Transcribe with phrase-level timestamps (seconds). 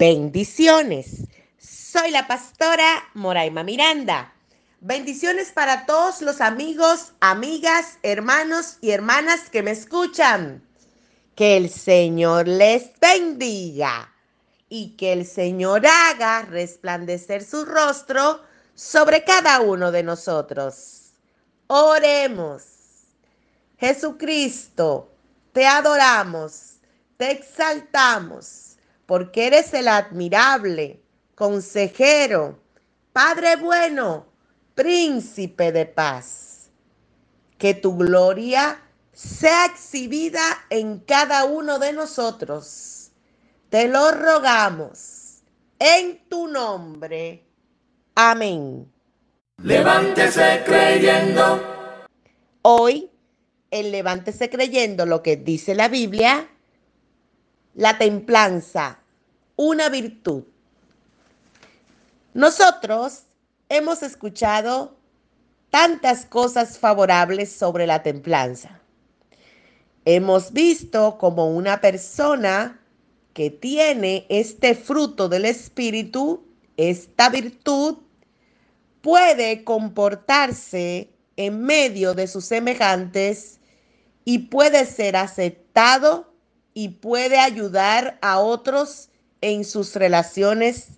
[0.00, 1.26] Bendiciones.
[1.58, 4.32] Soy la pastora Moraima Miranda.
[4.80, 10.66] Bendiciones para todos los amigos, amigas, hermanos y hermanas que me escuchan.
[11.34, 14.10] Que el Señor les bendiga
[14.70, 18.40] y que el Señor haga resplandecer su rostro
[18.74, 21.10] sobre cada uno de nosotros.
[21.66, 22.62] Oremos.
[23.78, 25.12] Jesucristo,
[25.52, 26.76] te adoramos,
[27.18, 28.69] te exaltamos
[29.10, 31.02] porque eres el admirable,
[31.34, 32.60] consejero,
[33.12, 34.28] Padre bueno,
[34.76, 36.70] príncipe de paz.
[37.58, 38.80] Que tu gloria
[39.12, 43.10] sea exhibida en cada uno de nosotros.
[43.68, 45.42] Te lo rogamos
[45.80, 47.44] en tu nombre.
[48.14, 48.92] Amén.
[49.60, 51.60] Levántese creyendo.
[52.62, 53.10] Hoy,
[53.72, 56.48] en Levántese creyendo lo que dice la Biblia,
[57.74, 58.99] la templanza
[59.62, 60.44] una virtud.
[62.32, 63.24] Nosotros
[63.68, 64.96] hemos escuchado
[65.68, 68.80] tantas cosas favorables sobre la templanza.
[70.06, 72.80] Hemos visto como una persona
[73.34, 76.42] que tiene este fruto del Espíritu,
[76.78, 77.98] esta virtud,
[79.02, 83.60] puede comportarse en medio de sus semejantes
[84.24, 86.32] y puede ser aceptado
[86.72, 89.09] y puede ayudar a otros
[89.40, 90.88] en sus relaciones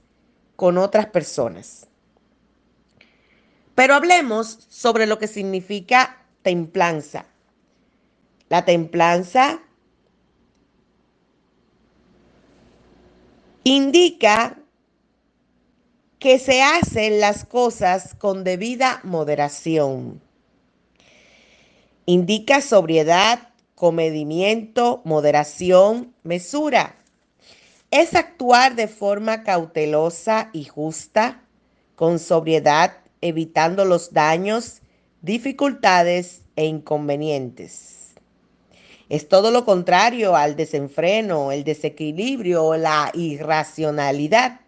[0.57, 1.87] con otras personas.
[3.75, 7.27] Pero hablemos sobre lo que significa templanza.
[8.49, 9.61] La templanza
[13.65, 14.59] indica
[16.19, 20.21] que se hacen las cosas con debida moderación.
[22.05, 27.02] Indica sobriedad, comedimiento, moderación, mesura
[27.93, 31.43] es actuar de forma cautelosa y justa,
[31.95, 34.81] con sobriedad, evitando los daños,
[35.21, 38.15] dificultades e inconvenientes.
[39.11, 44.61] Es todo lo contrario al desenfreno, el desequilibrio o la irracionalidad,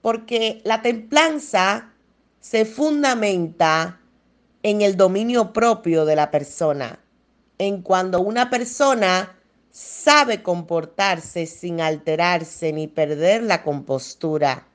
[0.00, 1.92] porque la templanza
[2.38, 3.98] se fundamenta
[4.62, 7.00] en el dominio propio de la persona,
[7.58, 9.36] en cuando una persona
[9.74, 14.68] sabe comportarse sin alterarse ni perder la compostura,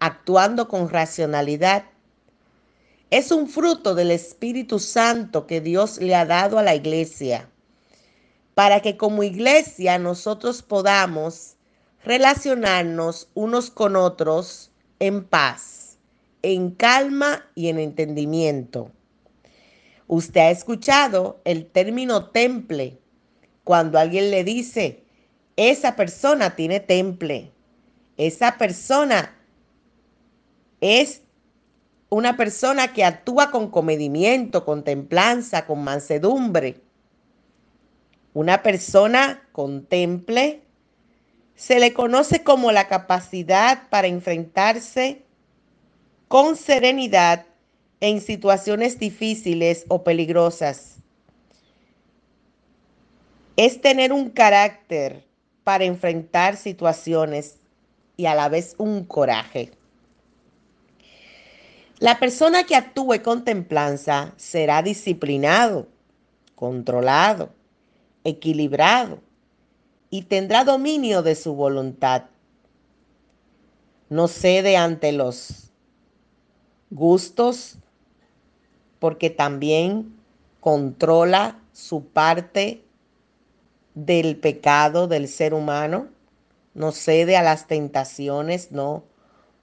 [0.00, 1.84] actuando con racionalidad.
[3.10, 7.48] Es un fruto del Espíritu Santo que Dios le ha dado a la iglesia,
[8.54, 11.54] para que como iglesia nosotros podamos
[12.04, 15.98] relacionarnos unos con otros en paz,
[16.42, 18.90] en calma y en entendimiento.
[20.08, 22.98] Usted ha escuchado el término temple
[23.64, 25.04] cuando alguien le dice,
[25.56, 27.52] esa persona tiene temple,
[28.16, 29.34] esa persona
[30.80, 31.22] es
[32.08, 36.80] una persona que actúa con comedimiento, con templanza, con mansedumbre.
[38.34, 40.62] Una persona con temple
[41.54, 45.24] se le conoce como la capacidad para enfrentarse
[46.28, 47.46] con serenidad
[48.00, 50.91] en situaciones difíciles o peligrosas
[53.56, 55.26] es tener un carácter
[55.64, 57.58] para enfrentar situaciones
[58.16, 59.72] y a la vez un coraje.
[61.98, 65.86] La persona que actúe con templanza será disciplinado,
[66.56, 67.50] controlado,
[68.24, 69.20] equilibrado
[70.10, 72.24] y tendrá dominio de su voluntad.
[74.08, 75.70] No cede ante los
[76.90, 77.78] gustos
[78.98, 80.14] porque también
[80.60, 82.84] controla su parte
[83.94, 86.08] del pecado del ser humano,
[86.74, 89.04] no cede a las tentaciones, no,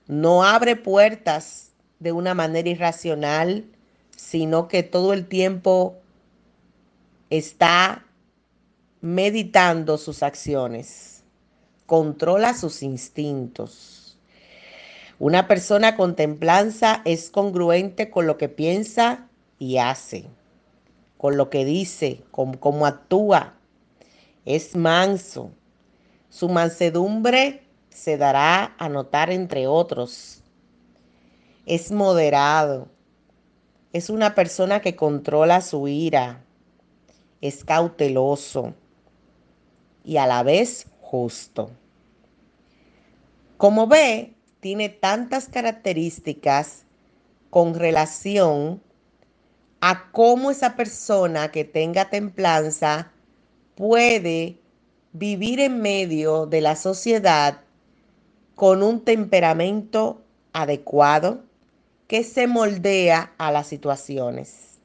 [0.08, 3.66] no abre puertas de una manera irracional,
[4.16, 5.98] sino que todo el tiempo
[7.30, 8.06] está
[9.02, 11.24] meditando sus acciones,
[11.86, 14.18] controla sus instintos.
[15.20, 19.28] Una persona con templanza es congruente con lo que piensa
[19.58, 20.26] y hace,
[21.18, 23.59] con lo que dice, con cómo actúa,
[24.46, 25.52] Es manso.
[26.30, 30.44] Su mansedumbre se dará a notar entre otros.
[31.66, 32.88] Es moderado.
[33.94, 36.44] Es una persona que controla su ira.
[37.42, 38.74] Es cauteloso
[40.04, 41.72] y a la vez justo.
[43.58, 46.86] Como ve, tiene tantas características
[47.50, 48.82] con relación
[49.82, 53.12] a cómo esa persona que tenga templanza
[53.80, 54.58] puede
[55.14, 57.62] vivir en medio de la sociedad
[58.54, 60.22] con un temperamento
[60.52, 61.46] adecuado
[62.08, 64.80] que se moldea a las situaciones.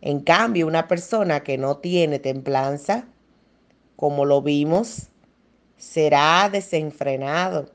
[0.00, 3.08] En cambio, una persona que no tiene templanza,
[3.96, 5.08] como lo vimos,
[5.76, 7.72] será desenfrenado,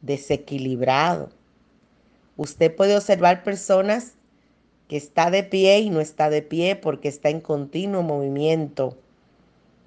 [0.00, 1.28] desequilibrado.
[2.38, 4.14] Usted puede observar personas
[4.88, 8.96] que está de pie y no está de pie porque está en continuo movimiento.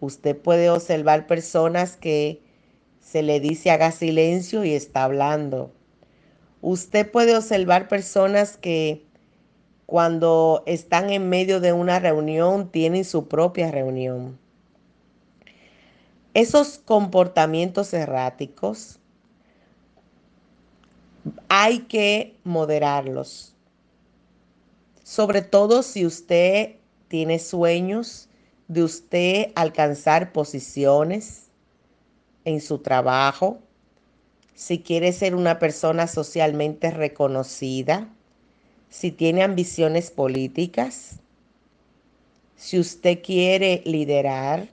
[0.04, 2.42] Usted puede observar personas que
[3.00, 5.72] se le dice haga silencio y está hablando.
[6.60, 9.06] Usted puede observar personas que
[9.86, 14.38] cuando están en medio de una reunión tienen su propia reunión.
[16.34, 19.00] Esos comportamientos erráticos
[21.48, 23.56] hay que moderarlos.
[25.02, 26.76] Sobre todo si usted
[27.08, 28.28] tiene sueños
[28.68, 31.44] de usted alcanzar posiciones
[32.46, 33.60] en su trabajo,
[34.56, 38.08] si quiere ser una persona socialmente reconocida,
[38.90, 41.16] si tiene ambiciones políticas,
[42.56, 44.70] si usted quiere liderar,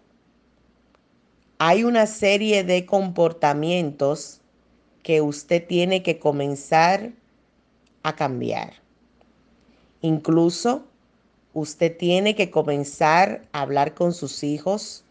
[1.58, 4.40] hay una serie de comportamientos
[5.02, 7.12] que usted tiene que comenzar
[8.02, 8.74] a cambiar.
[10.02, 10.84] Incluso
[11.54, 15.04] usted tiene que comenzar a hablar con sus hijos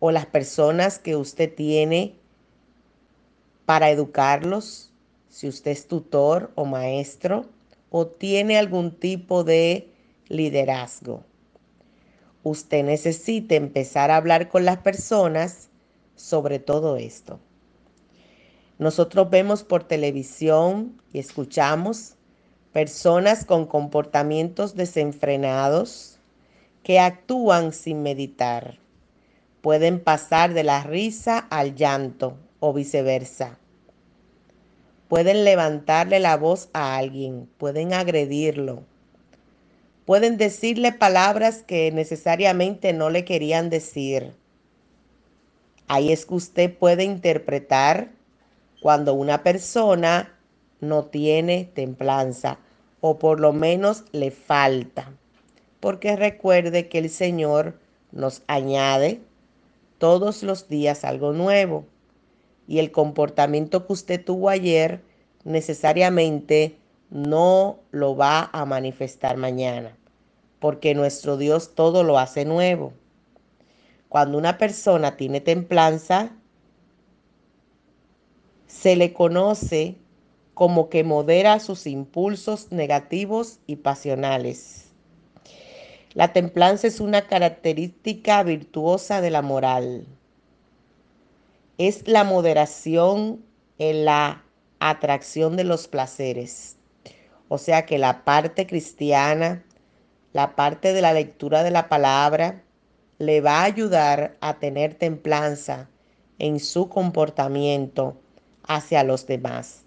[0.00, 2.14] o las personas que usted tiene
[3.66, 4.90] para educarlos,
[5.28, 7.46] si usted es tutor o maestro
[7.90, 9.88] o tiene algún tipo de
[10.28, 11.24] liderazgo.
[12.42, 15.70] Usted necesita empezar a hablar con las personas
[16.14, 17.40] sobre todo esto.
[18.78, 22.13] Nosotros vemos por televisión y escuchamos
[22.74, 26.18] personas con comportamientos desenfrenados
[26.82, 28.76] que actúan sin meditar.
[29.62, 33.58] Pueden pasar de la risa al llanto o viceversa.
[35.08, 38.82] Pueden levantarle la voz a alguien, pueden agredirlo,
[40.04, 44.34] pueden decirle palabras que necesariamente no le querían decir
[45.86, 48.10] Ahí es que usted puede interpretar
[48.80, 50.32] cuando una persona
[50.80, 52.58] no tiene templanza
[53.06, 55.12] o por lo menos le falta.
[55.78, 57.78] Porque recuerde que el Señor
[58.12, 59.20] nos añade
[59.98, 61.84] todos los días algo nuevo.
[62.66, 65.02] Y el comportamiento que usted tuvo ayer
[65.44, 66.78] necesariamente
[67.10, 69.94] no lo va a manifestar mañana.
[70.58, 72.94] Porque nuestro Dios todo lo hace nuevo.
[74.08, 76.30] Cuando una persona tiene templanza,
[78.66, 79.98] se le conoce
[80.54, 84.84] como que modera sus impulsos negativos y pasionales.
[86.14, 90.06] La templanza es una característica virtuosa de la moral.
[91.76, 93.44] Es la moderación
[93.78, 94.44] en la
[94.78, 96.76] atracción de los placeres.
[97.48, 99.64] O sea que la parte cristiana,
[100.32, 102.62] la parte de la lectura de la palabra,
[103.18, 105.88] le va a ayudar a tener templanza
[106.38, 108.20] en su comportamiento
[108.62, 109.83] hacia los demás.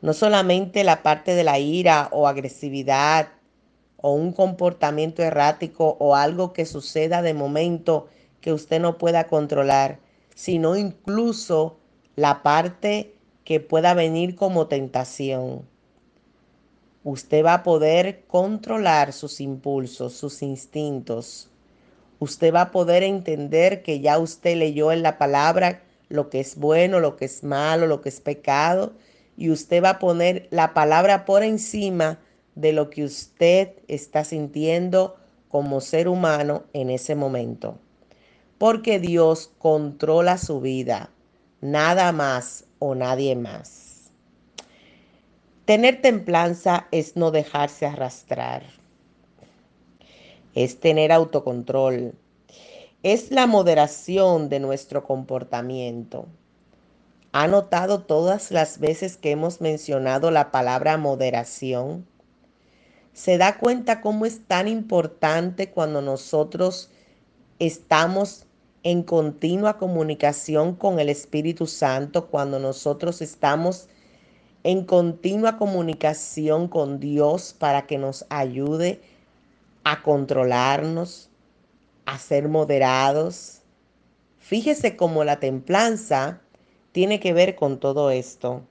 [0.00, 3.28] No solamente la parte de la ira o agresividad
[3.96, 8.08] o un comportamiento errático o algo que suceda de momento
[8.40, 9.98] que usted no pueda controlar,
[10.34, 11.78] sino incluso
[12.14, 13.14] la parte
[13.44, 15.66] que pueda venir como tentación.
[17.02, 21.48] Usted va a poder controlar sus impulsos, sus instintos,
[22.18, 26.56] usted va a poder entender que ya usted leyó en la palabra lo que es
[26.56, 28.92] bueno, lo que es malo, lo que es pecado,
[29.38, 32.18] y usted va a poner la palabra por encima
[32.54, 35.16] de lo que usted está sintiendo
[35.48, 37.78] como ser humano en ese momento.
[38.58, 41.10] Porque Dios controla su vida,
[41.62, 44.10] nada más o nadie más.
[45.64, 48.64] Tener templanza es no dejarse arrastrar
[50.54, 52.14] es tener autocontrol,
[53.04, 56.26] es la moderación de nuestro comportamiento.
[57.32, 62.06] ¿Ha notado todas las veces que hemos mencionado la palabra moderación?
[63.12, 66.90] ¿Se da cuenta cómo es tan importante cuando nosotros
[67.58, 68.46] estamos
[68.82, 73.88] en continua comunicación con el Espíritu Santo, cuando nosotros estamos
[74.64, 79.02] en continua comunicación con Dios para que nos ayude
[79.84, 81.28] a controlarnos,
[82.06, 83.60] a ser moderados.
[84.38, 86.40] Fíjese cómo la templanza
[86.92, 88.62] tiene que ver con todo esto.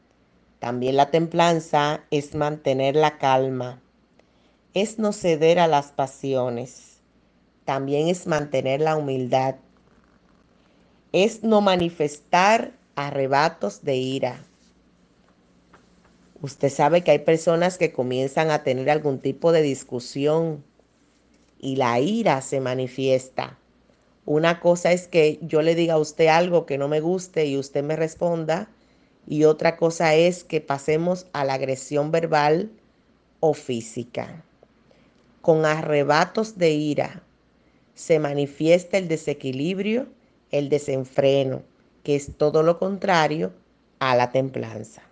[0.60, 3.82] También la templanza es mantener la calma,
[4.74, 7.02] es no ceder a las pasiones,
[7.64, 9.56] también es mantener la humildad,
[11.12, 14.44] es no manifestar arrebatos de ira.
[16.42, 20.64] Usted sabe que hay personas que comienzan a tener algún tipo de discusión
[21.60, 23.58] y la ira se manifiesta.
[24.28, 27.56] Una cosa es que yo le diga a usted algo que no me guste y
[27.56, 28.68] usted me responda
[29.26, 32.70] y otra cosa es que pasemos a la agresión verbal
[33.40, 34.44] o física.
[35.42, 37.24] Con arrebatos de ira
[37.96, 40.10] se manifiesta el desequilibrio,
[40.52, 41.62] el desenfreno,
[42.04, 43.54] que es todo lo contrario
[44.00, 45.04] a la templanza.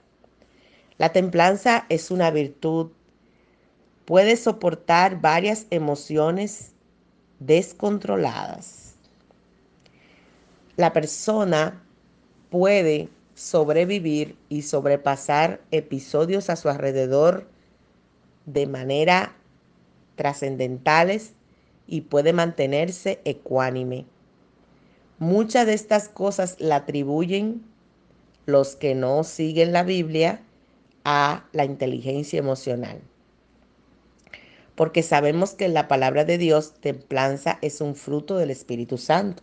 [0.98, 2.92] La templanza es una virtud.
[4.04, 6.74] Puede soportar varias emociones
[7.40, 8.85] descontroladas.
[10.78, 11.82] La persona
[12.50, 17.48] puede sobrevivir y sobrepasar episodios a su alrededor
[18.46, 19.36] de manera
[20.16, 21.34] trascendentales
[21.88, 24.06] y puede mantenerse ecuánime.
[25.20, 27.64] Muchas de estas cosas la atribuyen
[28.46, 30.42] los que no siguen la Biblia
[31.04, 33.00] a la inteligencia emocional.
[34.76, 39.42] Porque sabemos que la palabra de Dios, templanza, es un fruto del Espíritu Santo.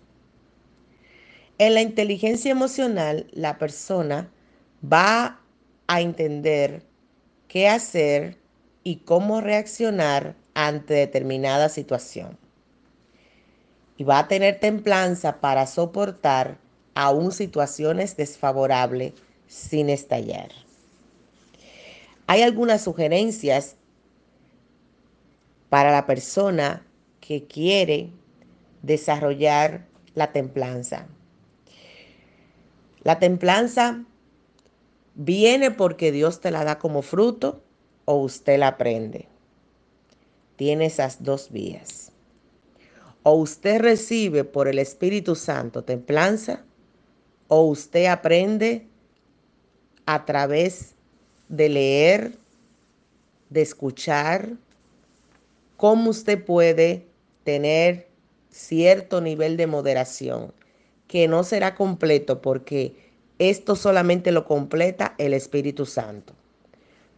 [1.59, 4.31] En la inteligencia emocional, la persona
[4.83, 5.41] va
[5.87, 6.83] a entender
[7.49, 8.39] qué hacer
[8.83, 12.39] y cómo reaccionar ante determinada situación.
[13.97, 16.59] Y va a tener templanza para soportar
[16.95, 19.13] aún situaciones desfavorables
[19.47, 20.49] sin estallar.
[22.27, 23.77] Hay algunas sugerencias
[25.69, 26.85] para la persona
[27.21, 28.11] que quiere
[28.83, 31.07] desarrollar la templanza.
[33.05, 34.05] La templanza
[35.15, 37.63] viene porque Dios te la da como fruto
[38.05, 39.27] o usted la aprende.
[40.57, 42.13] Tiene esas dos vías.
[43.25, 46.65] O usted recibe por el Espíritu Santo templanza
[47.49, 48.87] o usted aprende
[50.07, 50.95] a través
[51.49, 52.39] de leer,
[53.51, 54.51] de escuchar,
[55.77, 57.07] cómo usted puede
[57.45, 58.09] tener
[58.51, 60.53] cierto nivel de moderación
[61.13, 62.97] que no será completo porque
[63.39, 66.33] esto solamente lo completa el Espíritu Santo.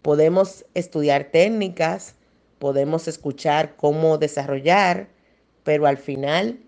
[0.02, 2.16] Podemos estudiar técnicas,
[2.58, 5.06] podemos escuchar cómo desarrollar,
[5.62, 6.58] pero al final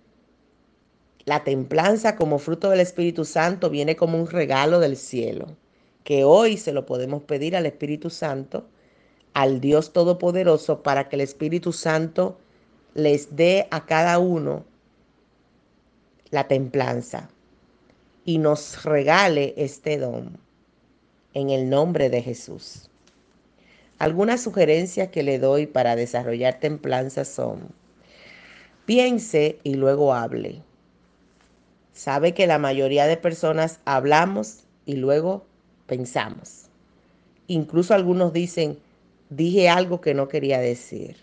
[1.25, 5.56] la templanza como fruto del Espíritu Santo viene como un regalo del cielo,
[6.04, 8.68] que hoy se lo podemos pedir al Espíritu Santo,
[9.35, 12.38] al Dios Todopoderoso, para que el Espíritu Santo
[12.95, 14.64] les dé a cada uno
[16.37, 17.31] la templanza
[18.26, 20.38] y nos regale este don
[21.33, 22.90] en el nombre de Jesús.
[23.99, 27.71] Algunas sugerencias que le doy para desarrollar templanza son,
[28.85, 30.61] piense y luego hable.
[31.95, 35.47] Sabe que la mayoría de personas hablamos y luego
[35.87, 36.66] pensamos.
[37.47, 38.78] Incluso algunos dicen,
[39.31, 41.16] dije algo que no quería decir,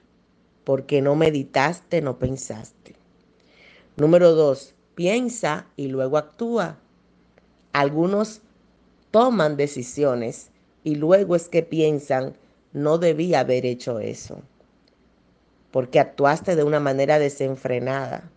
[0.63, 2.95] porque no meditaste, no pensaste.
[3.95, 6.77] Número dos, piensa y luego actúa.
[7.71, 8.41] Algunos
[9.11, 10.49] toman decisiones
[10.83, 12.35] y luego es que piensan,
[12.73, 14.41] no debía haber hecho eso,
[15.71, 18.29] porque actuaste de una manera desenfrenada.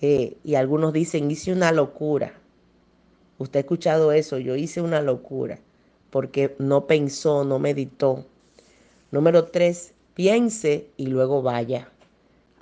[0.00, 2.34] Eh, y algunos dicen, hice una locura.
[3.38, 5.60] Usted ha escuchado eso, yo hice una locura,
[6.10, 8.26] porque no pensó, no meditó.
[9.12, 11.91] Número tres, piense y luego vaya.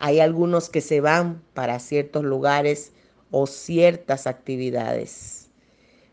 [0.00, 2.92] Hay algunos que se van para ciertos lugares
[3.30, 5.48] o ciertas actividades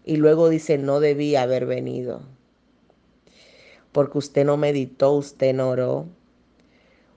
[0.05, 2.21] y luego dice no debía haber venido
[3.97, 6.05] porque usted no meditó, usted no oró,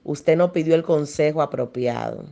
[0.03, 2.25] usted no pidió el consejo apropiado.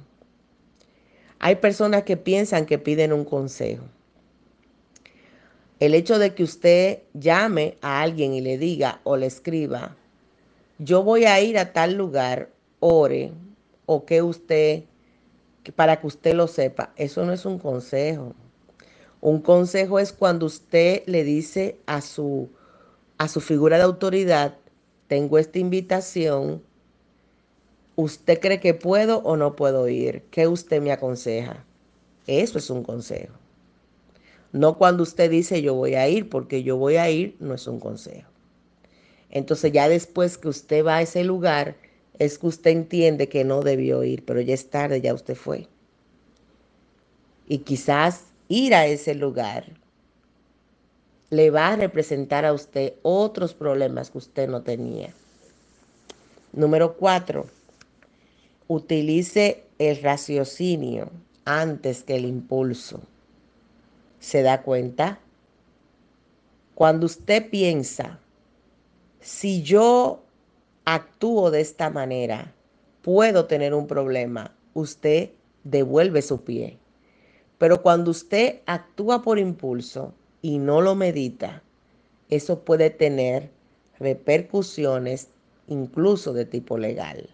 [1.39, 3.85] Hay personas que piensan que piden un consejo.
[5.81, 9.97] El hecho de que usted llame a alguien y le diga o le escriba,
[10.79, 12.49] yo voy a ir a tal lugar,
[12.81, 13.33] ore,
[13.89, 14.85] o que usted,
[15.75, 18.35] para que usted lo sepa, eso no es un consejo.
[19.21, 22.51] Un consejo es cuando usted le dice a su,
[23.17, 24.57] a su figura de autoridad,
[25.09, 26.63] tengo esta invitación
[28.01, 30.23] ¿Usted cree que puedo o no puedo ir?
[30.31, 31.65] ¿Qué usted me aconseja?
[32.29, 33.35] Eso es un consejo.
[34.53, 37.67] No cuando usted dice yo voy a ir, porque yo voy a ir no es
[37.67, 38.31] un consejo.
[39.31, 41.75] Entonces ya después que usted va a ese lugar,
[42.19, 45.69] es que usted entiende que no debió ir, pero ya es tarde, ya usted fue.
[47.47, 49.65] Y quizás ir a ese lugar
[51.31, 55.13] le va a representar a usted otros problemas que usted no tenía.
[56.53, 57.47] Número cuatro,
[58.67, 61.11] utilice el raciocinio
[61.45, 63.01] antes que el impulso.
[64.21, 65.21] ¿Se da cuenta?
[66.75, 68.19] Cuando usted piensa,
[69.21, 70.23] si yo
[70.95, 72.55] actúo de esta manera,
[73.03, 75.31] puedo tener un problema, usted
[75.65, 76.79] devuelve su pie.
[77.59, 81.63] Pero cuando usted actúa por impulso y no lo medita,
[82.31, 83.51] eso puede tener
[83.99, 85.29] repercusiones
[85.67, 87.29] incluso de tipo legal.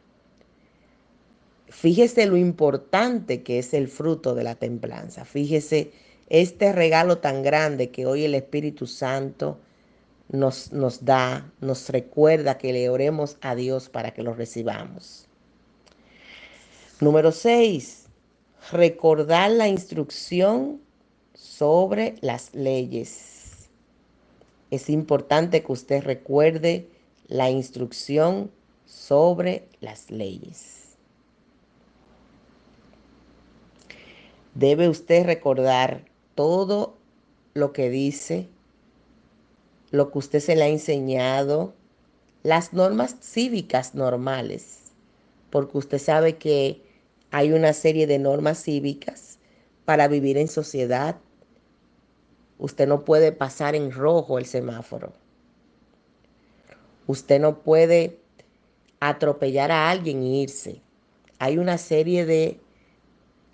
[1.69, 5.25] Fíjese lo importante que es el fruto de la templanza.
[5.25, 5.93] Fíjese
[6.29, 9.59] este regalo tan grande que hoy el Espíritu Santo
[10.29, 15.27] nos, nos da, nos recuerda que le oremos a Dios para que lo recibamos.
[17.01, 18.07] Número 6.
[18.73, 20.81] Recordar la instrucción
[21.35, 23.69] sobre las leyes.
[24.71, 26.89] Es importante que usted recuerde
[27.29, 28.51] la instrucción
[28.87, 30.97] sobre las leyes.
[34.55, 36.05] Debe usted recordar
[36.35, 36.97] todo
[37.55, 38.49] lo que dice,
[39.95, 41.73] lo que usted se le ha enseñado,
[42.43, 44.93] las normas cívicas normales,
[45.51, 46.83] porque usted sabe que
[47.31, 49.39] hay una serie de normas cívicas
[49.85, 51.17] para vivir en sociedad.
[52.59, 55.13] Usted no puede pasar en rojo el semáforo.
[57.07, 58.19] Usted no puede
[58.99, 60.81] atropellar a alguien e irse.
[61.39, 62.59] Hay una serie de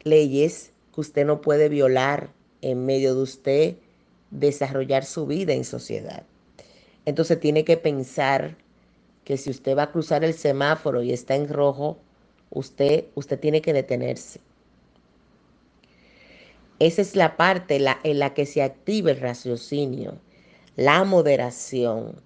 [0.05, 2.31] leyes que usted no puede violar
[2.63, 3.77] en medio de usted
[4.31, 6.25] desarrollar su vida en sociedad.
[7.07, 8.57] Entonces tiene que pensar
[9.25, 11.99] que si usted va a cruzar el semáforo y está en rojo,
[12.51, 14.41] usted, usted tiene que detenerse.
[16.79, 20.19] Esa es la parte en la que se activa el raciocinio,
[20.77, 22.17] la moderación,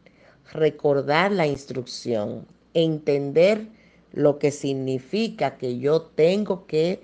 [0.52, 3.66] recordar la instrucción, entender
[4.12, 7.00] lo que significa que yo tengo que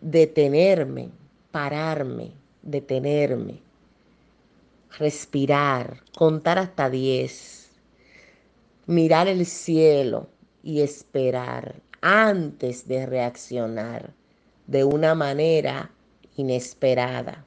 [0.00, 1.10] detenerme,
[1.52, 3.63] pararme, detenerme,
[4.98, 7.70] respirar, contar hasta 10,
[8.86, 10.28] mirar el cielo
[10.62, 14.12] y esperar antes de reaccionar
[14.66, 15.90] de una manera
[16.36, 17.44] inesperada.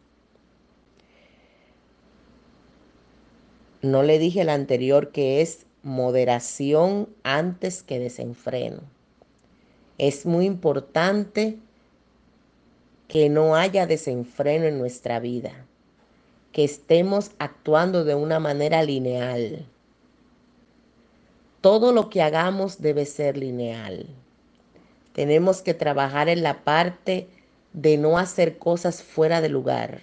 [3.82, 8.82] No le dije el anterior que es moderación antes que desenfreno.
[9.98, 11.60] Es muy importante
[13.08, 15.67] que no haya desenfreno en nuestra vida,
[16.58, 19.68] que estemos actuando de una manera lineal.
[21.62, 24.08] Todo lo que hagamos debe ser lineal.
[25.14, 27.28] Tenemos que trabajar en la parte
[27.74, 30.02] de no hacer cosas fuera de lugar.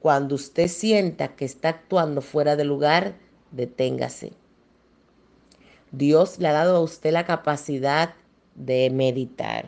[0.00, 3.14] Cuando usted sienta que está actuando fuera de lugar,
[3.50, 4.34] deténgase.
[5.92, 8.12] Dios le ha dado a usted la capacidad
[8.54, 9.64] de meditar.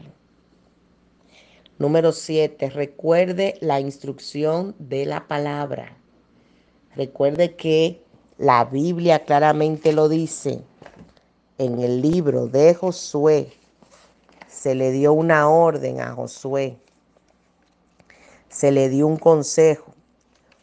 [1.79, 2.71] Número 7.
[2.71, 5.99] Recuerde la instrucción de la palabra.
[6.95, 8.03] Recuerde que
[8.39, 10.63] la Biblia claramente lo dice.
[11.59, 13.53] En el libro de Josué
[14.49, 16.79] se le dio una orden a Josué.
[18.49, 19.93] Se le dio un consejo.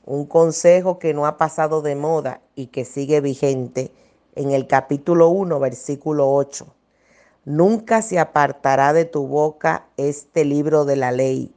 [0.05, 3.91] Un consejo que no ha pasado de moda y que sigue vigente
[4.33, 6.73] en el capítulo 1, versículo 8
[7.45, 11.53] Nunca se apartará de tu boca este libro de la ley,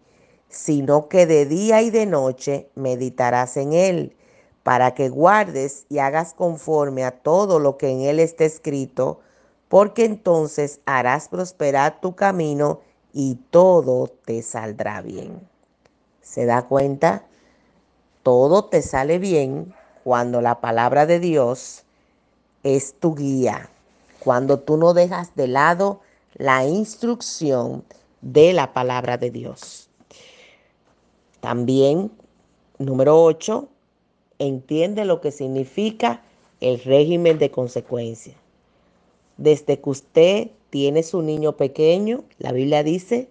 [0.48, 4.16] sino que de día y de noche meditarás en él,
[4.64, 9.20] para que guardes y hagas conforme a todo lo que en él está escrito,
[9.68, 12.80] porque entonces harás prosperar tu camino
[13.12, 15.40] y todo te saldrá bien.
[16.20, 17.26] ¿Se da cuenta?
[18.24, 19.72] Todo te sale bien
[20.02, 21.84] cuando la palabra de Dios
[22.64, 23.70] es tu guía
[24.26, 26.00] cuando tú no dejas de lado
[26.34, 27.84] la instrucción
[28.22, 29.88] de la palabra de Dios.
[31.38, 32.10] También,
[32.76, 33.68] número 8,
[34.40, 36.22] entiende lo que significa
[36.60, 38.34] el régimen de consecuencia.
[39.36, 43.28] Desde que usted tiene su niño pequeño, la Biblia dice,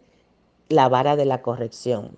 [0.69, 2.17] la vara de la corrección.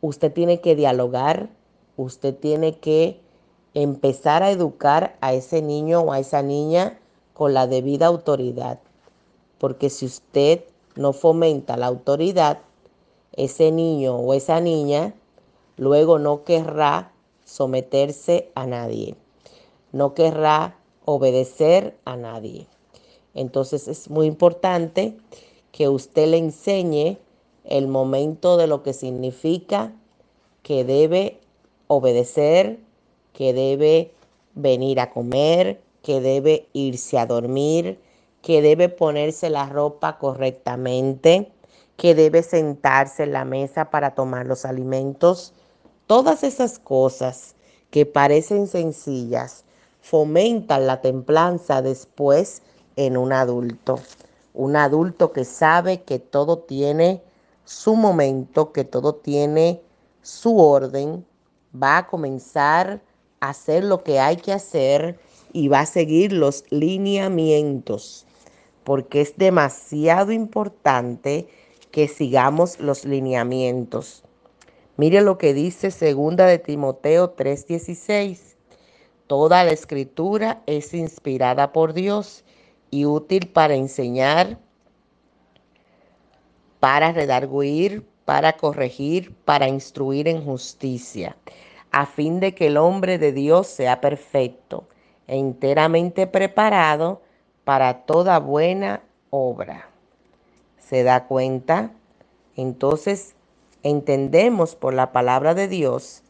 [0.00, 1.48] Usted tiene que dialogar,
[1.96, 3.20] usted tiene que
[3.72, 6.98] empezar a educar a ese niño o a esa niña
[7.34, 8.80] con la debida autoridad,
[9.58, 10.64] porque si usted
[10.96, 12.60] no fomenta la autoridad,
[13.32, 15.14] ese niño o esa niña
[15.76, 17.12] luego no querrá
[17.44, 19.16] someterse a nadie,
[19.92, 22.66] no querrá obedecer a nadie.
[23.34, 25.16] Entonces es muy importante
[25.72, 27.18] que usted le enseñe
[27.64, 29.92] el momento de lo que significa
[30.62, 31.40] que debe
[31.88, 32.78] obedecer,
[33.32, 34.12] que debe
[34.54, 37.98] venir a comer, que debe irse a dormir,
[38.42, 41.50] que debe ponerse la ropa correctamente,
[41.96, 45.54] que debe sentarse en la mesa para tomar los alimentos.
[46.06, 47.56] Todas esas cosas
[47.90, 49.64] que parecen sencillas
[50.02, 52.60] fomentan la templanza después
[52.96, 53.98] en un adulto.
[54.52, 57.22] Un adulto que sabe que todo tiene
[57.64, 59.80] su momento, que todo tiene
[60.20, 61.24] su orden,
[61.74, 63.00] va a comenzar
[63.40, 65.18] a hacer lo que hay que hacer
[65.54, 68.26] y va a seguir los lineamientos,
[68.82, 71.48] porque es demasiado importante
[71.92, 74.24] que sigamos los lineamientos.
[74.96, 78.56] Mire lo que dice segunda de Timoteo 3:16.
[79.28, 82.44] Toda la escritura es inspirada por Dios
[82.90, 84.58] y útil para enseñar,
[86.80, 91.36] para redarguir, para corregir, para instruir en justicia,
[91.92, 94.88] a fin de que el hombre de Dios sea perfecto,
[95.26, 97.22] enteramente preparado
[97.64, 99.88] para toda buena obra.
[100.78, 101.90] ¿Se da cuenta?
[102.56, 103.34] Entonces
[103.82, 106.22] entendemos por la palabra de Dios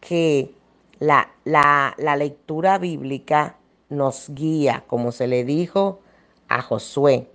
[0.00, 0.54] que
[0.98, 3.56] la, la, la lectura bíblica
[3.88, 6.00] nos guía, como se le dijo
[6.48, 7.28] a Josué.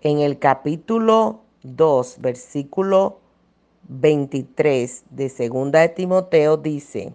[0.00, 3.20] En el capítulo 2, versículo
[3.88, 7.14] 23 de segunda de Timoteo dice,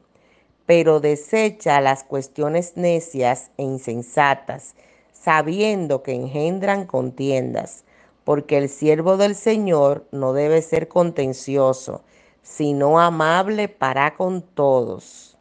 [0.68, 4.76] pero desecha las cuestiones necias e insensatas,
[5.14, 7.86] sabiendo que engendran contiendas,
[8.26, 12.04] porque el siervo del Señor no debe ser contencioso,
[12.44, 15.38] sino amable para con todos,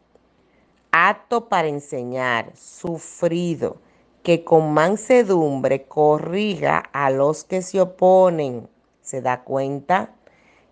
[0.91, 3.77] apto para enseñar, sufrido,
[4.23, 8.69] que con mansedumbre corriga a los que se oponen.
[9.01, 10.13] ¿Se da cuenta?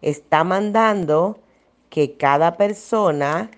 [0.01, 1.39] Está mandando
[1.89, 3.49] que cada persona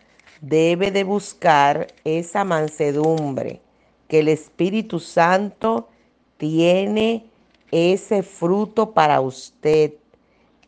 [0.41, 3.61] debe de buscar esa mansedumbre
[4.07, 5.89] que el Espíritu Santo
[6.37, 7.25] tiene
[7.71, 9.93] ese fruto para usted.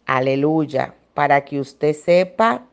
[0.05, 0.95] Aleluya.
[1.13, 2.65] Para que usted sepa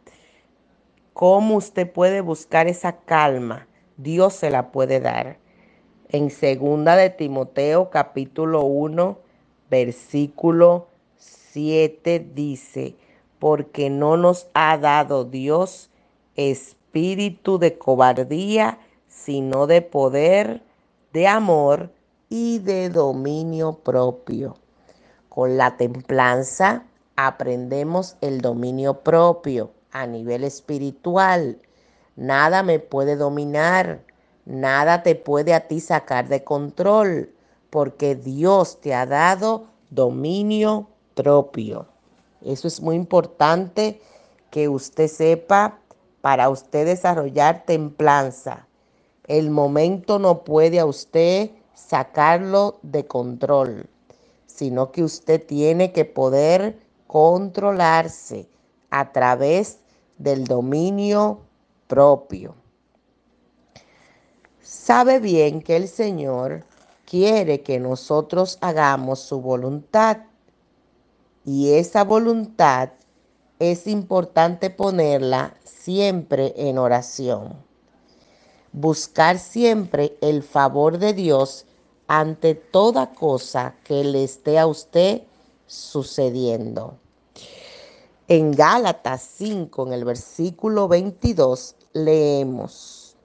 [1.13, 3.67] cómo usted puede buscar esa calma.
[3.97, 5.39] Dios se la puede dar.
[6.09, 9.19] En segunda de Timoteo capítulo 1
[9.71, 12.95] versículo 7 dice,
[13.39, 15.91] porque no nos ha dado Dios
[16.97, 20.63] espíritu de cobardía, sino de poder,
[21.13, 21.91] de amor
[22.31, 24.57] y de dominio propio.
[25.29, 31.59] Con la templanza aprendemos el dominio propio a nivel espiritual.
[32.17, 34.01] Nada me puede dominar,
[34.47, 37.31] nada te puede a ti sacar de control,
[37.69, 41.89] porque Dios te ha dado dominio propio.
[42.41, 44.01] Eso es muy importante
[44.51, 45.81] que usted sepa
[46.27, 48.67] para usted desarrollar templanza.
[49.29, 53.89] El momento no puede a usted sacarlo de control,
[54.45, 58.49] sino que usted tiene que poder controlarse
[58.91, 59.79] a través
[60.19, 61.43] del dominio
[61.87, 62.57] propio.
[64.61, 66.65] Sabe bien que el Señor
[67.05, 70.23] quiere que nosotros hagamos su voluntad
[71.45, 72.89] y esa voluntad
[73.59, 77.67] es importante ponerla siempre en oración
[78.77, 81.65] buscar siempre el favor de Dios
[82.09, 85.23] ante toda cosa que le esté a usted
[85.67, 86.99] sucediendo.
[88.29, 93.17] En Gálatas 5, en el versículo 22, leemos,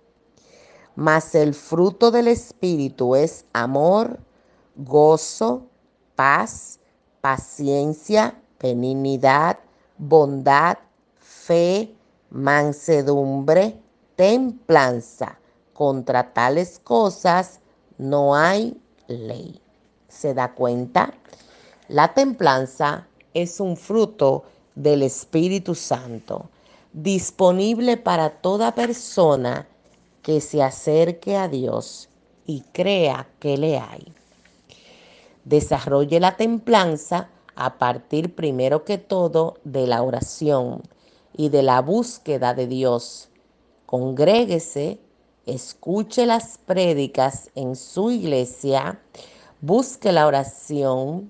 [0.96, 4.20] mas el fruto del Espíritu es amor,
[4.78, 5.64] gozo,
[6.16, 6.80] paz,
[7.20, 9.60] paciencia, benignidad,
[10.02, 10.80] bondad,
[11.20, 11.96] fe,
[12.32, 13.78] mansedumbre,
[14.16, 15.38] templanza.
[15.74, 17.60] Contra tales cosas
[17.98, 19.62] no hay ley.
[20.10, 21.14] ¿Se da cuenta?
[21.88, 24.44] La templanza es un fruto
[24.76, 26.50] del Espíritu Santo,
[26.94, 29.68] disponible para toda persona
[30.22, 32.10] que se acerque a Dios
[32.46, 34.12] y crea que le hay.
[35.46, 37.30] Desarrolle la templanza
[37.66, 40.82] a partir primero que todo de la oración
[41.38, 43.30] y de la búsqueda de Dios.
[43.86, 45.00] Congréguese
[45.46, 49.00] escuche las prédicas en su iglesia,
[49.60, 51.30] busque la oración,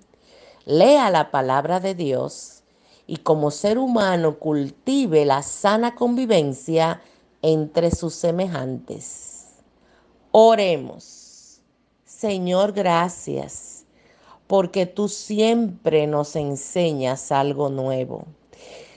[0.66, 2.64] lea la palabra de Dios
[3.08, 7.02] y como ser humano cultive la sana convivencia
[7.42, 9.48] entre sus semejantes.
[10.32, 11.62] Oremos.
[12.06, 13.71] Señor, gracias,
[14.52, 18.26] porque tú siempre nos enseñas algo nuevo.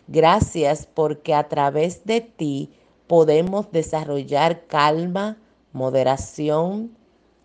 [0.08, 2.72] Gracias porque a través de ti
[3.06, 5.36] podemos desarrollar calma,
[5.72, 6.96] moderación,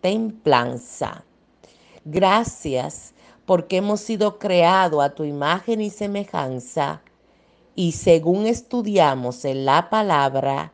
[0.01, 1.23] templanza.
[2.03, 3.13] Gracias
[3.45, 7.03] porque hemos sido creados a tu imagen y semejanza
[7.75, 10.73] y según estudiamos en la palabra,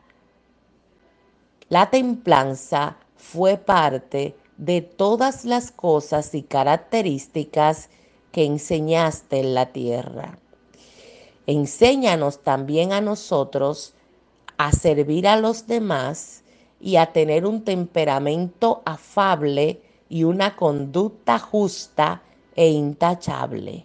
[1.68, 7.88] la templanza fue parte de todas las cosas y características
[8.32, 10.38] que enseñaste en la tierra.
[11.46, 13.94] Enséñanos también a nosotros
[14.58, 16.42] a servir a los demás
[16.80, 22.22] y a tener un temperamento afable y una conducta justa
[22.54, 23.84] e intachable,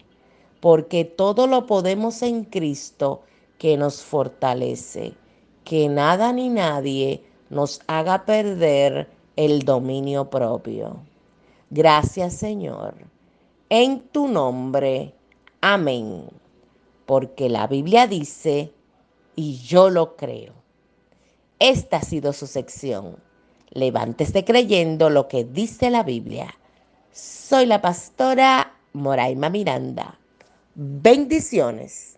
[0.60, 3.22] porque todo lo podemos en Cristo
[3.58, 5.14] que nos fortalece,
[5.64, 9.08] que nada ni nadie nos haga perder
[9.46, 11.00] el dominio propio.
[11.70, 12.94] Gracias Señor.
[13.70, 15.14] En tu nombre.
[15.62, 16.26] Amén.
[17.06, 18.72] Porque la Biblia dice,
[19.36, 20.54] y yo lo creo.
[21.60, 23.18] Esta ha sido su sección.
[23.72, 26.54] Levántese creyendo lo que dice la Biblia.
[27.12, 30.20] Soy la pastora Moraima Miranda.
[30.76, 32.18] Bendiciones.